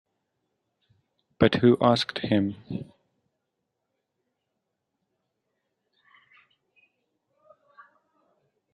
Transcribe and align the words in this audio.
But 1.37 1.53
who 1.61 1.77
asked 1.79 2.17
him? 2.23 2.55